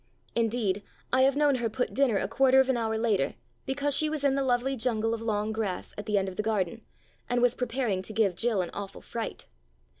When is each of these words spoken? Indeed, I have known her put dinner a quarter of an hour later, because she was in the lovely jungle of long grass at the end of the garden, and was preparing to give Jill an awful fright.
Indeed, 0.33 0.81
I 1.13 1.21
have 1.21 1.35
known 1.35 1.57
her 1.57 1.69
put 1.69 1.93
dinner 1.93 2.17
a 2.17 2.27
quarter 2.27 2.59
of 2.59 2.69
an 2.69 2.75
hour 2.75 2.97
later, 2.97 3.35
because 3.67 3.95
she 3.95 4.09
was 4.09 4.23
in 4.23 4.33
the 4.33 4.41
lovely 4.41 4.75
jungle 4.75 5.13
of 5.13 5.21
long 5.21 5.51
grass 5.53 5.93
at 5.95 6.07
the 6.07 6.17
end 6.17 6.27
of 6.27 6.37
the 6.37 6.41
garden, 6.41 6.81
and 7.29 7.39
was 7.39 7.53
preparing 7.53 8.01
to 8.01 8.11
give 8.13 8.33
Jill 8.35 8.63
an 8.63 8.71
awful 8.73 9.01
fright. 9.01 9.47